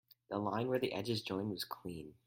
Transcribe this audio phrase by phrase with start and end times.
[0.31, 2.15] The line where the edges join was clean.